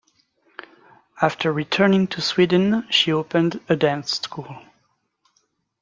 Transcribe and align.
After 1.21 1.53
returning 1.53 2.07
to 2.07 2.21
Sweden, 2.21 2.87
she 2.89 3.11
opened 3.13 3.59
a 3.69 3.75
dance 3.75 4.13
school. 4.19 4.59